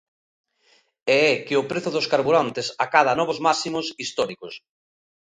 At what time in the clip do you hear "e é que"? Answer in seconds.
1.17-1.55